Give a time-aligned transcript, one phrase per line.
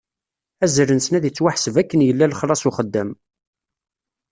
[0.63, 3.09] Azal-nsen ad ittwaḥseb akken yella lexlaṣ n uxeddam.